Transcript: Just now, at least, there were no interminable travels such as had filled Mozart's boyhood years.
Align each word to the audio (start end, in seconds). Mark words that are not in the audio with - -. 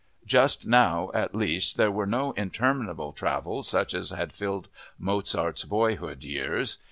Just 0.25 0.65
now, 0.65 1.11
at 1.13 1.35
least, 1.35 1.77
there 1.77 1.91
were 1.91 2.07
no 2.07 2.31
interminable 2.31 3.13
travels 3.13 3.67
such 3.67 3.93
as 3.93 4.09
had 4.09 4.33
filled 4.33 4.67
Mozart's 4.97 5.63
boyhood 5.63 6.23
years. 6.23 6.79